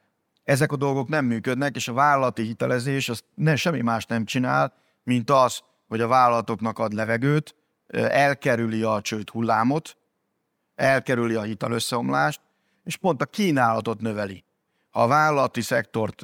[0.53, 4.73] ezek a dolgok nem működnek, és a vállalati hitelezés az ne, semmi más nem csinál,
[5.05, 7.55] mint az, hogy a vállalatoknak ad levegőt,
[7.93, 9.97] elkerüli a csőd hullámot,
[10.75, 12.41] elkerüli a hitelösszeomlást,
[12.85, 14.45] és pont a kínálatot növeli.
[14.91, 16.23] Ha a vállalati szektort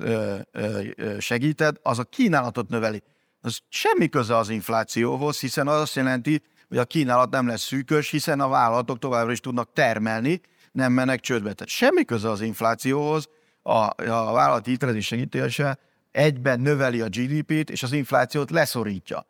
[1.18, 3.02] segíted, az a kínálatot növeli.
[3.40, 8.10] Az semmi köze az inflációhoz, hiszen az azt jelenti, hogy a kínálat nem lesz szűkös,
[8.10, 10.40] hiszen a vállalatok továbbra is tudnak termelni,
[10.72, 11.52] nem mennek csődbe.
[11.52, 13.28] Tehát semmi köze az inflációhoz,
[13.68, 15.78] a, a vállalati hitelezés segítése
[16.10, 19.26] egyben növeli a GDP-t, és az inflációt leszorítja.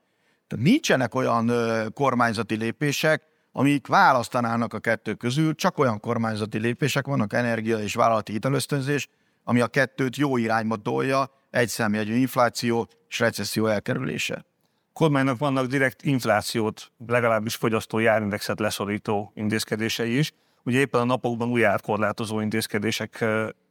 [0.47, 3.23] Tehát nincsenek olyan ö, kormányzati lépések,
[3.53, 9.09] amik választanának a kettő közül, csak olyan kormányzati lépések vannak, energia és vállalati hitelösztönzés,
[9.45, 14.45] ami a kettőt jó irányba tolja, egy szemjegyű infláció és recesszió elkerülése.
[14.93, 20.33] Kormánynak vannak direkt inflációt, legalábbis fogyasztói árindexet leszorító intézkedései is.
[20.65, 23.25] Ugye éppen a napokban új árkorlátozó intézkedések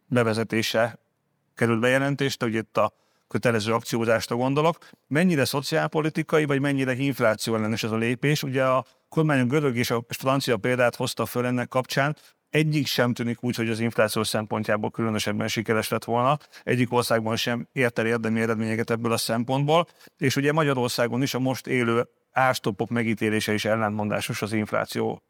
[0.07, 0.99] bevezetése
[1.55, 2.93] került bejelentésre, hogy itt a
[3.27, 4.77] kötelező akciózásra gondolok.
[5.07, 8.43] Mennyire szociálpolitikai, vagy mennyire infláció ellenes ez a lépés?
[8.43, 12.15] Ugye a kormány a görög és a francia példát hozta föl ennek kapcsán,
[12.49, 16.37] egyik sem tűnik úgy, hogy az infláció szempontjából különösebben sikeres lett volna.
[16.63, 21.39] Egyik országban sem ért el érdemi eredményeket ebből a szempontból, és ugye Magyarországon is a
[21.39, 25.21] most élő árstoppok megítélése is ellentmondásos az infláció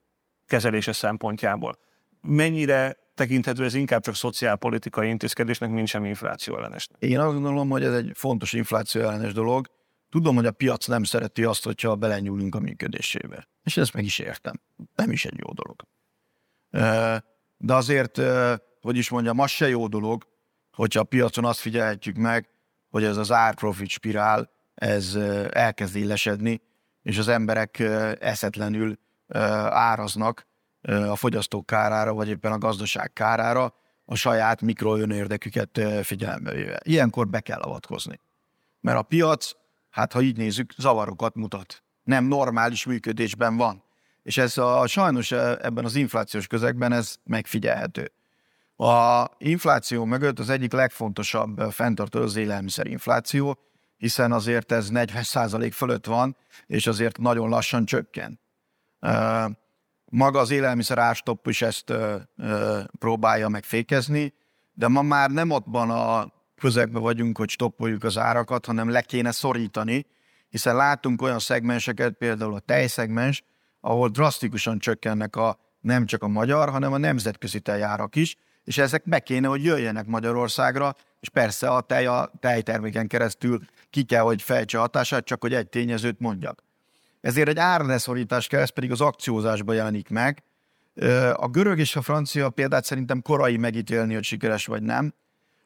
[0.45, 1.77] kezelése szempontjából.
[2.21, 6.87] Mennyire tekinthető ez inkább csak szociálpolitikai intézkedésnek, mint sem infláció ellenes.
[6.99, 9.67] Én azt gondolom, hogy ez egy fontos infláció ellenes dolog.
[10.09, 13.47] Tudom, hogy a piac nem szereti azt, hogyha belenyúlunk a működésébe.
[13.63, 14.61] És ezt meg is értem.
[14.95, 15.81] Nem is egy jó dolog.
[17.57, 18.21] De azért,
[18.81, 20.27] hogy is mondjam, az se jó dolog,
[20.71, 22.49] hogyha a piacon azt figyelhetjük meg,
[22.89, 25.15] hogy ez az árprofit spirál, ez
[25.49, 26.61] elkezd élesedni,
[27.01, 27.79] és az emberek
[28.19, 28.99] eszetlenül
[29.69, 30.46] áraznak,
[30.87, 33.73] a fogyasztók kárára, vagy éppen a gazdaság kárára
[34.05, 36.79] a saját mikroönérdeküket figyelembe véve.
[36.83, 38.19] Ilyenkor be kell avatkozni.
[38.79, 39.51] Mert a piac,
[39.89, 41.83] hát ha így nézzük, zavarokat mutat.
[42.03, 43.83] Nem normális működésben van.
[44.23, 48.11] És ez a, sajnos ebben az inflációs közegben ez megfigyelhető.
[48.75, 53.59] A infláció mögött az egyik legfontosabb fenntartó az élelmiszerinfláció,
[53.97, 58.39] hiszen azért ez 40% fölött van, és azért nagyon lassan csökken.
[60.11, 64.33] Maga az élelmiszer árstopp is ezt ö, ö, próbálja megfékezni,
[64.73, 69.31] de ma már nem ottban a közegben vagyunk, hogy stoppoljuk az árakat, hanem le kéne
[69.31, 70.05] szorítani,
[70.49, 73.43] hiszen látunk olyan szegmenseket, például a tejszegmens,
[73.81, 79.05] ahol drasztikusan csökkennek a nem csak a magyar, hanem a nemzetközi tejárak is, és ezek
[79.05, 84.41] meg kéne, hogy jöjjenek Magyarországra, és persze a tej a tejterméken keresztül ki kell, hogy
[84.41, 86.63] fejtse hatását, csak hogy egy tényezőt mondjak.
[87.21, 90.43] Ezért egy árleszorítás kell, ez pedig az akciózásban jelenik meg.
[91.33, 95.13] A görög és a francia példát szerintem korai megítélni, hogy sikeres vagy nem.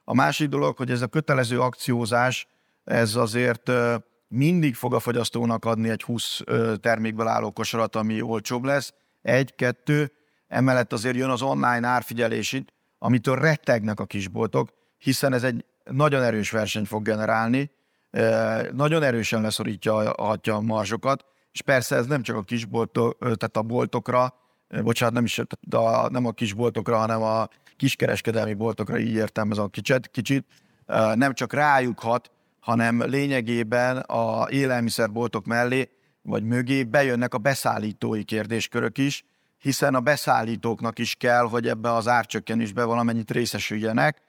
[0.03, 2.47] A másik dolog, hogy ez a kötelező akciózás,
[2.83, 3.71] ez azért
[4.27, 6.39] mindig fog a fogyasztónak adni egy 20
[6.79, 8.93] termékből álló kosarat, ami olcsóbb lesz.
[9.21, 10.11] Egy, kettő,
[10.47, 16.23] emellett azért jön az online árfigyelés itt, amitől rettegnek a kisboltok, hiszen ez egy nagyon
[16.23, 17.71] erős versenyt fog generálni,
[18.71, 24.33] nagyon erősen leszorítja a marzsokat, és persze ez nem csak a kisboltok, tehát a boltokra,
[24.83, 30.45] bocsánat, nem is a, nem a kisboltokra, hanem a kiskereskedelmi boltokra, így a kicsit, kicsit,
[31.13, 35.89] nem csak rájuk hat, hanem lényegében a élelmiszerboltok mellé,
[36.21, 39.23] vagy mögé bejönnek a beszállítói kérdéskörök is,
[39.57, 44.21] hiszen a beszállítóknak is kell, hogy ebbe az árcsökkenésbe valamennyit részesüljenek.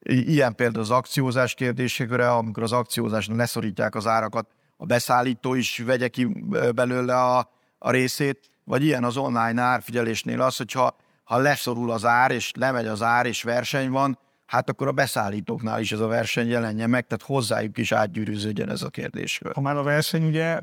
[0.00, 4.46] Ilyen például az akciózás kérdésekre, amikor az akciózásnak leszorítják az árakat,
[4.84, 6.24] a beszállító is vegye ki
[6.74, 12.30] belőle a, a részét, vagy ilyen az online árfigyelésnél az, hogyha ha leszorul az ár,
[12.30, 16.48] és lemegy az ár, és verseny van, hát akkor a beszállítóknál is ez a verseny
[16.48, 19.40] jelenje meg, tehát hozzájuk is átgyűrűződjön ez a kérdés.
[19.54, 20.60] Ha már a verseny, ugye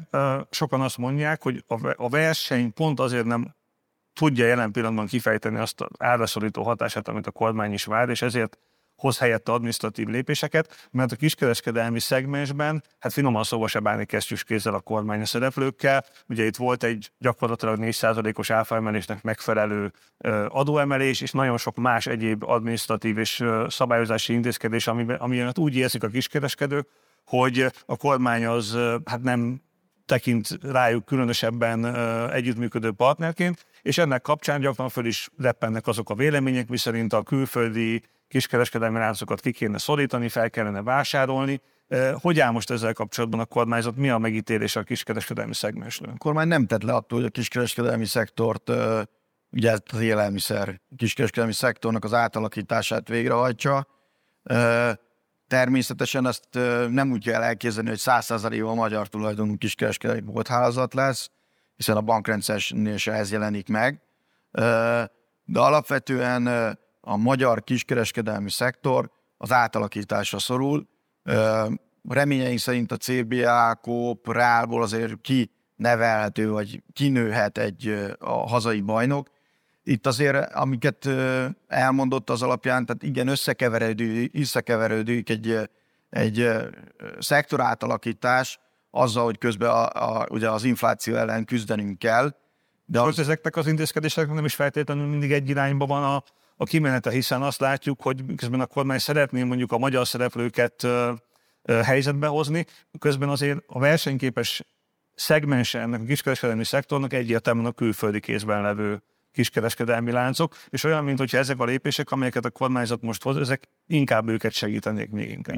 [0.50, 1.64] sokan azt mondják, hogy
[1.96, 3.56] a verseny pont azért nem
[4.14, 8.58] tudja jelen pillanatban kifejteni azt az áraszorító hatását, amit a kormány is vár, és ezért
[9.02, 14.74] hoz helyette administratív lépéseket, mert a kiskereskedelmi szegmensben, hát finoman szóval se bánni kesztyűs kézzel
[14.74, 16.06] a kormány a szereplőkkel.
[16.28, 19.92] Ugye itt volt egy gyakorlatilag 4%-os áfaemelésnek megfelelő
[20.48, 26.08] adóemelés, és nagyon sok más egyéb administratív és szabályozási intézkedés, ami, ami úgy érzik a
[26.08, 26.88] kiskereskedők,
[27.26, 29.62] hogy a kormány az hát nem
[30.06, 31.96] tekint rájuk különösebben
[32.32, 38.04] együttműködő partnerként, és ennek kapcsán gyakran föl is leppennek azok a vélemények, miszerint a külföldi
[38.28, 41.62] kiskereskedelmi láncokat ki kéne szorítani, fel kellene vásárolni.
[42.14, 43.96] Hogy áll most ezzel kapcsolatban a kormányzat?
[43.96, 46.12] Mi a megítélés a kiskereskedelmi szegmensről?
[46.14, 48.72] A kormány nem tett le attól, hogy a kiskereskedelmi szektort,
[49.52, 53.88] ugye az élelmiszer kiskereskedelmi szektornak az átalakítását végrehajtsa.
[55.48, 56.48] Természetesen azt
[56.90, 61.30] nem úgy kell elképzelni, hogy 100%-ban a magyar tulajdonú kiskereskedelmi bolthálazat lesz,
[61.82, 64.02] hiszen a bankrendszernél se ez jelenik meg.
[65.46, 66.48] De alapvetően
[67.02, 70.88] a magyar kiskereskedelmi szektor az átalakításra szorul.
[72.10, 79.30] Reményeink szerint a CBA, Coop, Reálból azért ki nevelhető, vagy kinőhet egy a hazai bajnok.
[79.84, 81.10] Itt azért, amiket
[81.68, 85.70] elmondott az alapján, tehát igen, összekeverődik, összekeverődik egy,
[86.10, 86.50] egy
[87.20, 88.60] szektor átalakítás
[88.92, 92.36] azzal, hogy közben a, a, ugye az infláció ellen küzdenünk kell.
[92.86, 93.20] De az...
[93.20, 96.24] ezeknek az intézkedéseknek nem is feltétlenül mindig egy irányba van a,
[96.58, 101.12] a kimenete, hiszen azt látjuk, hogy közben a kormány szeretné mondjuk a magyar szereplőket ö,
[101.64, 102.66] ö, helyzetbe hozni,
[103.00, 104.64] közben azért a versenyképes
[105.16, 111.18] szegmense ennek a kiskereskedelmi szektornak egyértelműen a külföldi kézben levő kiskereskedelmi láncok, és olyan, mint
[111.18, 115.58] hogyha ezek a lépések, amelyeket a kormányzat most hoz, ezek inkább őket segítenék még inkább.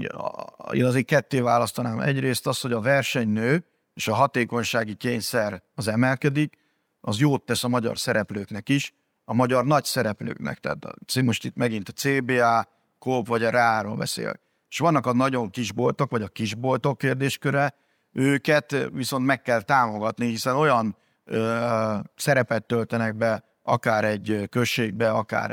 [0.72, 2.00] Én azért ketté választanám.
[2.00, 6.58] Egyrészt az, hogy a verseny nő, és a hatékonysági kényszer az emelkedik,
[7.02, 8.94] az jót tesz a magyar szereplőknek is,
[9.26, 10.60] a magyar nagy szereplőknek.
[10.60, 12.68] Tehát most itt megint a CBA,
[13.00, 14.40] Coop vagy a Ráról beszél.
[14.70, 17.76] És vannak a nagyon kisboltok, vagy a kisboltok kérdésköre,
[18.12, 25.52] őket viszont meg kell támogatni, hiszen olyan ö, szerepet töltenek be akár egy községbe, akár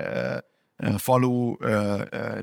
[0.96, 1.56] falu,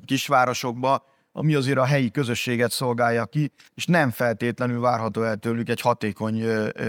[0.06, 5.82] kisvárosokba, ami azért a helyi közösséget szolgálja ki, és nem feltétlenül várható el tőlük egy
[5.82, 6.44] hatékony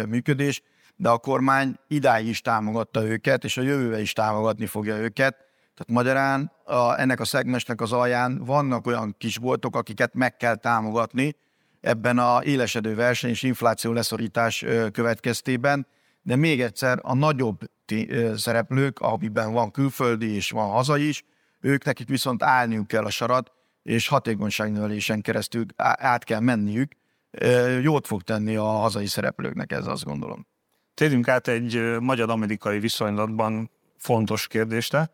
[0.08, 0.62] működés,
[0.96, 5.36] de a kormány idáig is támogatta őket, és a jövőbe is támogatni fogja őket.
[5.74, 11.36] Tehát magyarán a, ennek a szegmesnek az alján vannak olyan kisboltok, akiket meg kell támogatni
[11.80, 15.86] ebben a élesedő verseny és infláció leszorítás következtében,
[16.28, 17.58] de még egyszer a nagyobb
[18.34, 21.24] szereplők, amiben van külföldi és van hazai is,
[21.60, 26.92] ők nekik viszont állniuk kell a sarat, és hatékonyságnövelésen keresztül át kell menniük.
[27.82, 30.46] Jót fog tenni a hazai szereplőknek ez, azt gondolom.
[30.94, 35.10] Térjünk át egy magyar-amerikai viszonylatban fontos kérdésre.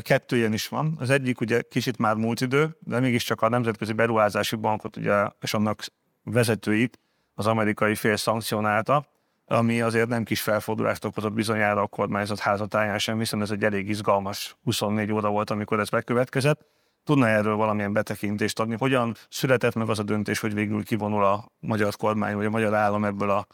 [0.00, 0.96] Kettő ilyen is van.
[0.98, 5.54] Az egyik ugye kicsit már múlt idő, de mégiscsak a Nemzetközi Beruházási Bankot ugye, és
[5.54, 5.84] annak
[6.22, 7.00] vezetőit
[7.34, 9.16] az amerikai fél szankcionálta
[9.48, 13.88] ami azért nem kis felfordulást okozott bizonyára a kormányzat házatáján sem, hiszen ez egy elég
[13.88, 16.66] izgalmas 24 óra volt, amikor ez bekövetkezett.
[17.04, 18.76] Tudna erről valamilyen betekintést adni?
[18.78, 22.74] Hogyan született meg az a döntés, hogy végül kivonul a magyar kormány vagy a magyar
[22.74, 23.46] állam ebből a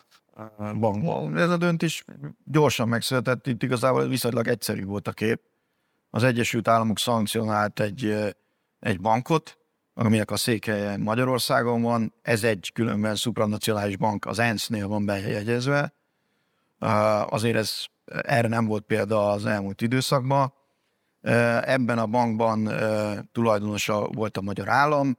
[0.79, 1.39] bankból?
[1.39, 2.05] Ez a döntés
[2.45, 5.41] gyorsan megszületett, itt igazából viszonylag egyszerű volt a kép.
[6.11, 8.35] Az Egyesült Államok szankcionált egy,
[8.81, 9.59] egy bankot,
[9.95, 12.15] aminek a székhelye Magyarországon van.
[12.23, 15.95] Ez egy különben supranacionális bank, az ENSZ-nél van bejegyezve.
[17.27, 20.53] Azért ez, erre nem volt példa az elmúlt időszakban.
[21.61, 22.71] Ebben a bankban
[23.33, 25.19] tulajdonosa volt a magyar állam.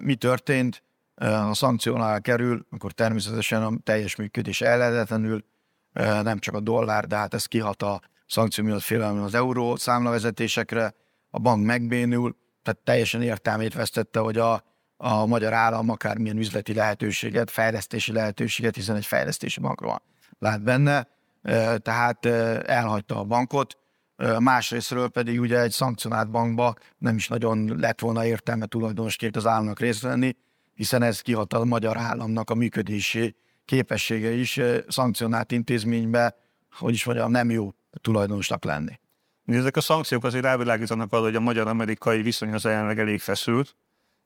[0.00, 0.82] Mi történt?
[1.14, 5.44] Ha szankcionál kerül, akkor természetesen a teljes működés ellehetetlenül,
[6.22, 10.94] nem csak a dollár, de hát ez kihat a szankció miatt félelem az euró számlavezetésekre,
[11.30, 12.36] a bank megbénul,
[12.68, 14.64] tehát teljesen értelmét vesztette, hogy a,
[14.96, 20.02] a magyar állam akármilyen üzleti lehetőséget, fejlesztési lehetőséget, hiszen egy fejlesztési bankról
[20.38, 21.08] lát benne,
[21.78, 22.26] tehát
[22.66, 23.78] elhagyta a bankot,
[24.38, 29.80] másrésztről pedig ugye egy szankcionált bankba nem is nagyon lett volna értelme tulajdonosként az államnak
[29.80, 30.36] részt venni,
[30.74, 36.36] hiszen ez kihat a magyar államnak a működési képessége is szankcionált intézménybe,
[36.70, 38.98] hogy is mondjam, nem jó tulajdonosnak lenni.
[39.56, 43.76] Ezek a szankciók azért rávilágítanak arra, hogy a magyar-amerikai viszony az jelenleg elég feszült,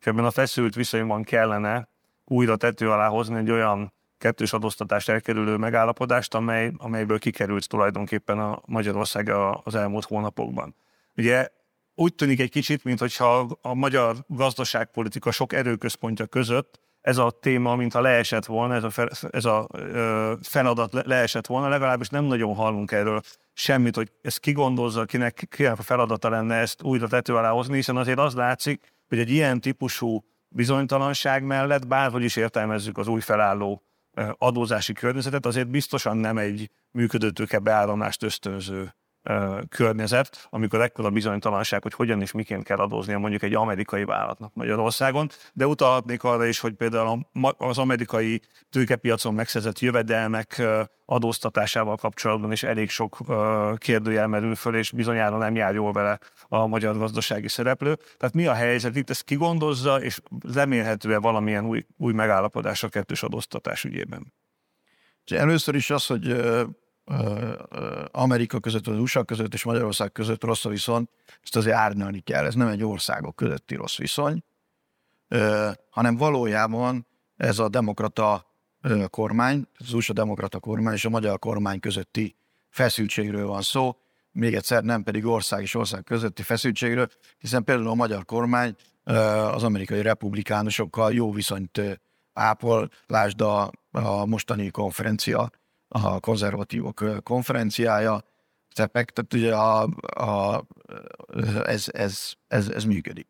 [0.01, 1.89] és ebben a feszült viszonyban kellene
[2.25, 8.62] újra tető alá hozni egy olyan kettős adóztatást elkerülő megállapodást, amely, amelyből kikerült tulajdonképpen a
[8.66, 9.29] Magyarország
[9.64, 10.75] az elmúlt hónapokban.
[11.16, 11.49] Ugye
[11.95, 18.01] úgy tűnik egy kicsit, mintha a magyar gazdaságpolitika sok erőközpontja között ez a téma, mintha
[18.01, 22.55] leesett volna, ez a, fel, ez a ö, feladat le, leesett volna, legalábbis nem nagyon
[22.55, 27.50] hallunk erről semmit, hogy ezt kigondozza, kinek, kinek a feladata lenne ezt újra tető alá
[27.50, 33.09] hozni, hiszen azért az látszik, hogy egy ilyen típusú bizonytalanság mellett, bárhogy is értelmezzük az
[33.09, 33.82] új felálló
[34.38, 38.94] adózási környezetet, azért biztosan nem egy működőtőke beáramlást ösztönző
[39.68, 45.29] környezet, amikor ekkora bizonytalanság, hogy hogyan és miként kell adóznia mondjuk egy amerikai vállalatnak Magyarországon,
[45.53, 50.62] de utalhatnék arra is, hogy például az amerikai tőkepiacon megszerzett jövedelmek
[51.07, 53.18] adóztatásával kapcsolatban is elég sok
[53.77, 56.18] kérdőjel merül föl, és bizonyára nem jár jól vele
[56.49, 57.95] a magyar gazdasági szereplő.
[57.95, 58.97] Tehát mi a helyzet?
[58.97, 60.20] Itt ezt kigondozza, és
[60.55, 64.33] remélhetően valamilyen új, új megállapodás a kettős adóztatás ügyében.
[65.31, 66.37] Először is az, hogy
[68.11, 71.09] Amerika között, az USA között és Magyarország között rossz a viszony,
[71.42, 72.44] ezt azért árnyalni kell.
[72.44, 74.42] Ez nem egy országok közötti rossz viszony,
[75.90, 78.46] hanem valójában ez a demokrata
[79.11, 82.36] kormány, az USA demokrata kormány és a magyar kormány közötti
[82.68, 83.96] feszültségről van szó,
[84.32, 88.74] még egyszer nem pedig ország és ország közötti feszültségről, hiszen például a magyar kormány
[89.53, 91.80] az amerikai republikánusokkal jó viszonyt
[92.32, 95.50] ápol, lásd a, a mostani konferencia
[95.93, 98.24] a konzervatívok konferenciája,
[98.74, 99.88] CEPEK, tehát ugye a,
[100.24, 100.64] a,
[101.64, 103.26] ez, ez, ez, ez működik.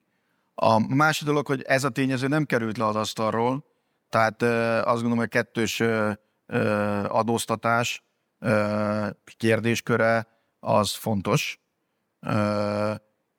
[0.54, 3.64] A másik dolog, hogy ez a tényező nem került le az asztalról,
[4.08, 4.42] tehát
[4.82, 5.82] azt gondolom, hogy kettős
[7.06, 8.02] adóztatás
[9.36, 10.26] kérdésköre
[10.60, 11.60] az fontos.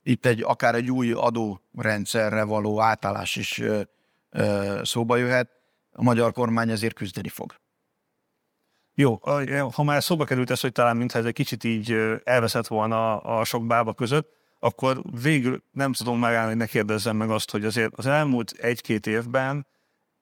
[0.03, 3.61] Itt egy, akár egy új adórendszerre való átállás is
[4.81, 5.49] szóba jöhet.
[5.91, 7.55] A magyar kormány ezért küzdeni fog.
[8.95, 9.19] Jó,
[9.73, 13.43] ha már szóba került ez, hogy talán mintha ez egy kicsit így elveszett volna a
[13.43, 17.93] sok bába között, akkor végül nem tudom megállni, hogy ne kérdezzem meg azt, hogy azért
[17.95, 19.67] az elmúlt egy-két évben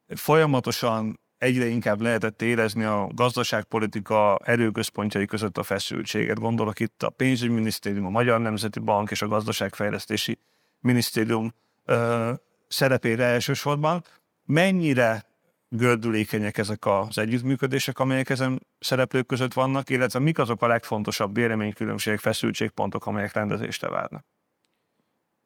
[0.08, 6.40] folyamatosan egyre inkább lehetett érezni a gazdaságpolitika erőközpontjai között a feszültséget.
[6.40, 10.40] Gondolok itt a pénzügyminisztérium, a Magyar Nemzeti Bank és a Gazdaságfejlesztési
[10.80, 11.54] Minisztérium
[11.86, 12.32] ö,
[12.68, 14.04] szerepére elsősorban.
[14.46, 15.31] Mennyire
[15.76, 22.20] gördülékenyek ezek az együttműködések, amelyek ezen szereplők között vannak, illetve mik azok a legfontosabb véleménykülönbségek,
[22.20, 24.26] feszültségpontok, amelyek rendezésre várnak?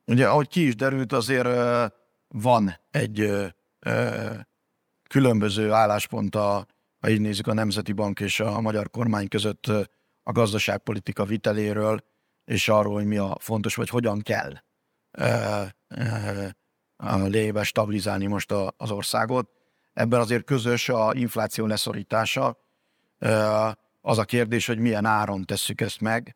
[0.05, 1.47] Ugye, ahogy ki is derült, azért
[2.27, 3.45] van egy
[5.09, 6.67] különböző álláspont, a,
[6.99, 9.67] ha így nézzük a Nemzeti Bank és a magyar kormány között
[10.23, 12.03] a gazdaságpolitika viteléről,
[12.45, 14.53] és arról, hogy mi a fontos, vagy hogyan kell
[17.27, 19.49] lébe stabilizálni most az országot
[19.95, 22.57] ebben azért közös a infláció leszorítása.
[24.01, 26.35] Az a kérdés, hogy milyen áron tesszük ezt meg,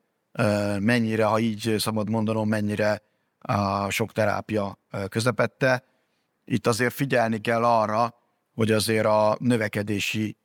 [0.80, 3.02] mennyire, ha így szabad mondanom, mennyire
[3.40, 4.78] a sok terápia
[5.10, 5.84] közepette.
[6.46, 8.16] Itt azért figyelni kell arra,
[8.54, 10.38] hogy azért a növekedési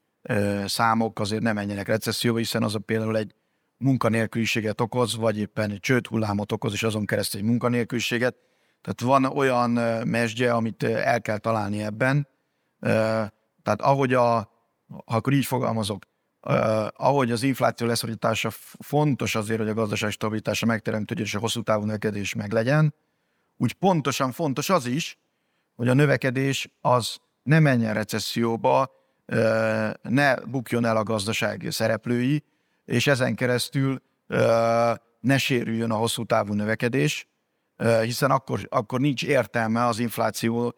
[0.64, 3.34] számok azért nem menjenek recesszióba, hiszen az a például egy
[3.76, 8.36] munkanélküliséget okoz, vagy éppen egy csődhullámot okoz, és azon keresztül egy munkanélküliséget.
[8.82, 9.70] Tehát van olyan
[10.06, 12.28] mesdje, amit el kell találni ebben,
[13.62, 14.22] tehát ahogy a,
[14.88, 16.04] ha akkor így fogalmazok,
[16.96, 21.84] ahogy az infláció leszorítása fontos azért, hogy a gazdaság stabilitása megteremtődjön és a hosszú távú
[21.84, 22.94] növekedés meglegyen,
[23.56, 25.18] úgy pontosan fontos az is,
[25.74, 28.90] hogy a növekedés az ne menjen recesszióba,
[30.02, 32.44] ne bukjon el a gazdaság szereplői,
[32.84, 34.02] és ezen keresztül
[35.20, 37.28] ne sérüljön a hosszú távú növekedés,
[38.02, 40.74] hiszen akkor, akkor nincs értelme az infláció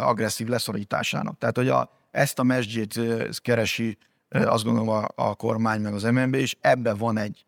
[0.00, 1.38] agresszív leszorításának.
[1.38, 3.00] Tehát, hogy a, ezt a mesdjét
[3.40, 3.98] keresi
[4.28, 7.46] azt gondolom a, a kormány meg az MNB, és ebben van egy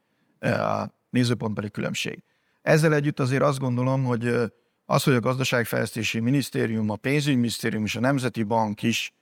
[1.10, 2.22] nézőpontbeli különbség.
[2.62, 4.34] Ezzel együtt azért azt gondolom, hogy
[4.86, 9.12] az, hogy a gazdaságfejlesztési minisztérium, a pénzügyminisztérium és a Nemzeti Bank is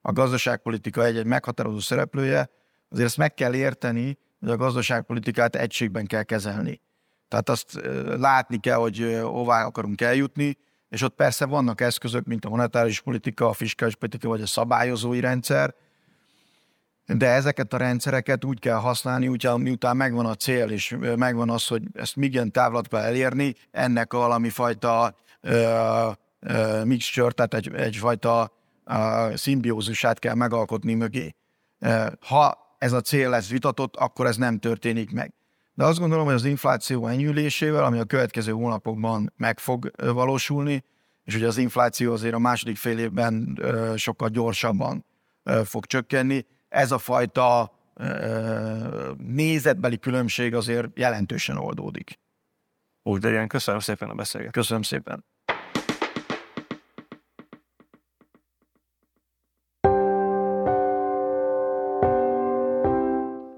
[0.00, 2.50] a gazdaságpolitika egy-egy meghatározó szereplője,
[2.88, 6.80] azért ezt meg kell érteni, hogy a gazdaságpolitikát egységben kell kezelni.
[7.28, 7.80] Tehát azt
[8.18, 10.56] látni kell, hogy hová akarunk eljutni,
[10.94, 15.20] és ott persze vannak eszközök, mint a monetáris politika, a fiskális politika vagy a szabályozói
[15.20, 15.74] rendszer,
[17.06, 21.66] de ezeket a rendszereket úgy kell használni, úgy, miután megvan a cél, és megvan az,
[21.66, 28.52] hogy ezt milyen távlatba elérni, ennek valami fajta ö, ö, mixture, tehát egy, egyfajta
[28.84, 31.34] ö, szimbiózusát kell megalkotni mögé.
[32.20, 35.32] Ha ez a cél lesz vitatott, akkor ez nem történik meg.
[35.74, 40.84] De azt gondolom, hogy az infláció enyhülésével, ami a következő hónapokban meg fog valósulni,
[41.24, 43.58] és ugye az infláció azért a második fél évben
[43.96, 45.04] sokkal gyorsabban
[45.64, 47.72] fog csökkenni, ez a fajta
[49.16, 52.18] nézetbeli különbség azért jelentősen oldódik.
[53.02, 54.56] Úgy legyen, köszönöm szépen a beszélgetést.
[54.56, 55.24] Köszönöm szépen.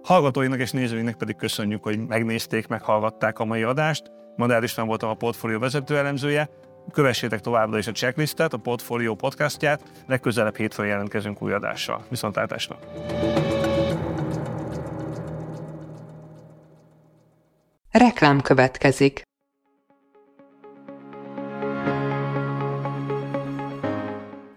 [0.07, 4.11] Hallgatóinak és nézőinek pedig köszönjük, hogy megnézték, meghallgatták a mai adást.
[4.37, 6.49] Madár István voltam a portfólió vezető elemzője.
[6.93, 9.83] Kövessétek továbbra is a checklistet, a portfólió podcastját.
[10.07, 12.05] Legközelebb hétfőn jelentkezünk új adással.
[12.09, 12.79] Viszontlátásra!
[17.91, 19.23] Reklám következik.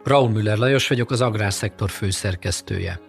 [0.04, 3.09] Raúl Müller Lajos vagyok, az Agrárszektor főszerkesztője.